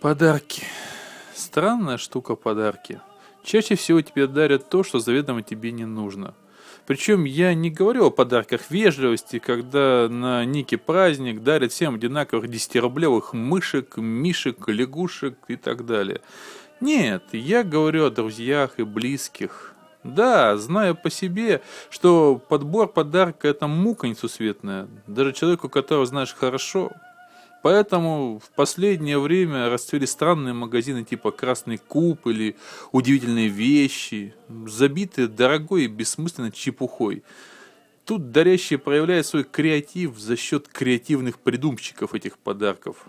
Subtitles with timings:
[0.00, 0.62] Подарки.
[1.34, 3.02] Странная штука подарки.
[3.44, 6.32] Чаще всего тебе дарят то, что заведомо тебе не нужно.
[6.86, 13.34] Причем я не говорю о подарках вежливости, когда на Нике праздник дарят всем одинаковых 10-рублевых
[13.34, 16.22] мышек, мишек, лягушек и так далее.
[16.80, 19.74] Нет, я говорю о друзьях и близких.
[20.02, 24.88] Да, знаю по себе, что подбор подарка это мука несусветная.
[25.06, 26.90] Даже человеку, которого знаешь хорошо,
[27.62, 32.56] Поэтому в последнее время расцвели странные магазины типа «Красный куб» или
[32.90, 34.34] «Удивительные вещи»,
[34.66, 37.22] забитые дорогой и бессмысленной чепухой.
[38.06, 43.06] Тут дарящие проявляют свой креатив за счет креативных придумщиков этих подарков.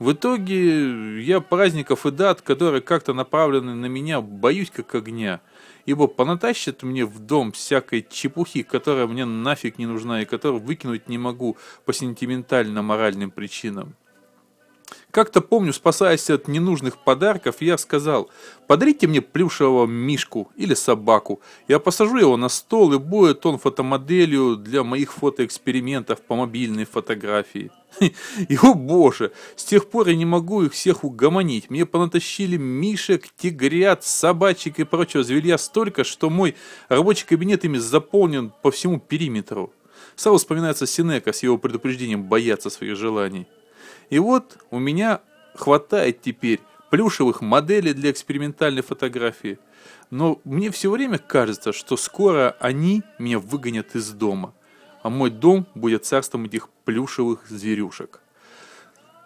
[0.00, 5.40] В итоге я праздников и дат, которые как-то направлены на меня, боюсь как огня–
[5.86, 11.08] ибо понатащат мне в дом всякой чепухи, которая мне нафиг не нужна и которую выкинуть
[11.08, 13.94] не могу по сентиментально-моральным причинам.
[15.10, 18.30] Как-то помню, спасаясь от ненужных подарков, я сказал,
[18.68, 21.40] подарите мне плюшевого мишку или собаку.
[21.66, 27.72] Я посажу его на стол, и будет он фотомоделью для моих фотоэкспериментов по мобильной фотографии.
[28.48, 31.70] И, о боже, с тех пор я не могу их всех угомонить.
[31.70, 36.54] Мне понатащили мишек, тигрят, собачек и прочего зверя столько, что мой
[36.88, 39.72] рабочий кабинет ими заполнен по всему периметру.
[40.14, 43.48] Сразу вспоминается Синека с его предупреждением бояться своих желаний.
[44.10, 45.20] И вот у меня
[45.54, 49.58] хватает теперь плюшевых моделей для экспериментальной фотографии.
[50.10, 54.52] Но мне все время кажется, что скоро они меня выгонят из дома
[55.02, 58.20] а мой дом будет царством этих плюшевых зверюшек.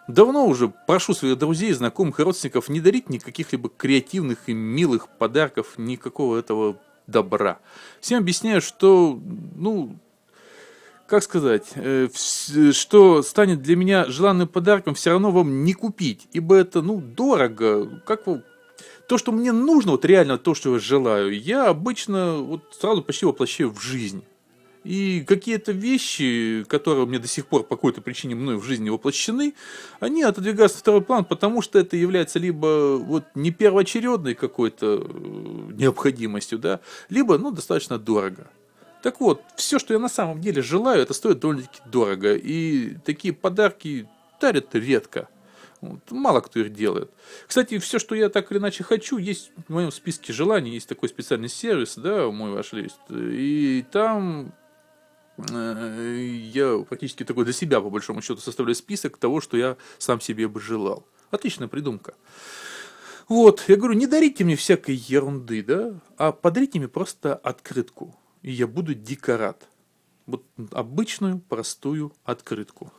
[0.07, 5.73] Давно уже прошу своих друзей, знакомых родственников не дарить никаких либо креативных и милых подарков,
[5.77, 7.59] никакого этого добра.
[8.01, 9.19] Всем объясняю, что,
[9.55, 9.97] ну,
[11.07, 12.07] как сказать, э,
[12.71, 18.01] что станет для меня желанным подарком, все равно вам не купить, ибо это, ну, дорого.
[18.05, 18.43] Как вы
[19.07, 23.25] то, что мне нужно, вот реально то, что я желаю, я обычно вот сразу почти
[23.25, 24.23] воплощаю в жизнь.
[24.83, 29.55] И какие-то вещи, которые мне до сих пор по какой-то причине мной в жизни воплощены,
[29.99, 35.73] они отодвигаются в второй план, потому что это является либо вот не первоочередной какой-то э,
[35.73, 38.47] необходимостью, да, либо, ну, достаточно дорого.
[39.05, 42.33] Так вот, все, что я на самом деле желаю, это стоит довольно-таки дорого.
[42.35, 44.09] И такие подарки
[44.41, 45.29] дарят редко.
[45.81, 47.11] Вот, мало кто их делает.
[47.45, 50.71] Кстати, все, что я так или иначе хочу, есть в моем списке желаний.
[50.71, 52.99] Есть такой специальный сервис, да, мой ваш лист.
[53.11, 54.53] И там
[55.37, 56.17] Э,
[56.53, 60.47] я практически такой для себя, по большому счету, составляю список того, что я сам себе
[60.47, 61.05] бы желал.
[61.31, 62.15] Отличная придумка.
[63.27, 68.51] Вот, я говорю, не дарите мне всякой ерунды, да, а подарите мне просто открытку, и
[68.51, 69.67] я буду дико рад.
[70.27, 72.93] Вот обычную, простую открытку.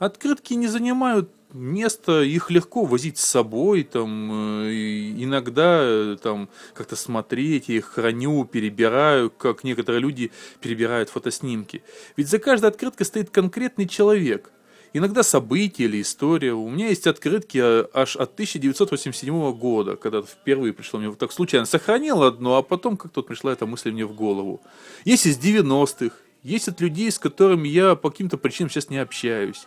[0.00, 4.72] Открытки не занимают место, их легко возить с собой, там, э,
[5.16, 11.84] иногда э, там как-то смотреть, я их храню, перебираю, как некоторые люди перебирают фотоснимки.
[12.16, 14.50] Ведь за каждой открыткой стоит конкретный человек.
[14.92, 16.52] Иногда событие или история.
[16.52, 21.30] У меня есть открытки а, аж от 1987 года, когда впервые пришло мне вот так
[21.30, 21.64] случайно.
[21.64, 24.60] Сохранил одно, а потом как-то пришла эта мысль мне в голову.
[25.04, 29.66] Есть из 90-х, есть от людей, с которыми я по каким-то причинам сейчас не общаюсь.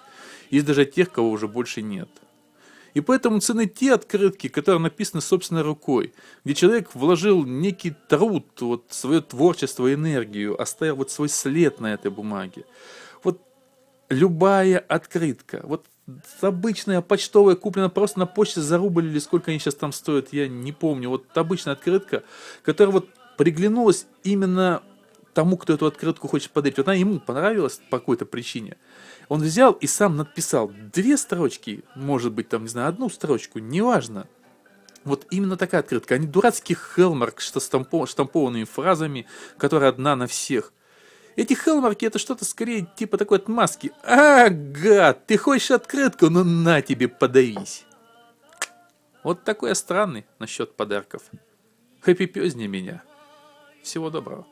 [0.50, 2.10] Есть даже тех, кого уже больше нет.
[2.94, 6.14] И поэтому цены те открытки, которые написаны собственной рукой,
[6.44, 12.12] где человек вложил некий труд, вот, свое творчество, энергию, оставил вот свой след на этой
[12.12, 12.66] бумаге.
[14.14, 15.88] Любая открытка, вот
[16.42, 20.48] обычная почтовая куплена просто на почте за рубль или сколько они сейчас там стоят, я
[20.48, 21.10] не помню.
[21.10, 22.24] Вот обычная открытка,
[22.62, 24.84] которая вот приглянулась именно
[25.34, 26.78] тому, кто эту открытку хочет подарить.
[26.78, 28.78] Вот она ему понравилась по какой-то причине.
[29.30, 34.28] Он взял и сам написал две строчки, может быть, там, не знаю, одну строчку, неважно.
[35.06, 39.26] Вот именно такая открытка, не дурацкий хелмарк, что штампов, штампованными фразами,
[39.58, 40.72] которая одна на всех.
[41.36, 43.92] Эти хелмарки это что-то скорее типа такой отмазки.
[44.04, 46.30] А, гад, ты хочешь открытку?
[46.30, 47.86] Ну на тебе, подавись.
[49.24, 51.24] Вот такой я странный насчет подарков.
[52.02, 53.02] Хэппи пёзни меня.
[53.82, 54.46] Всего доброго.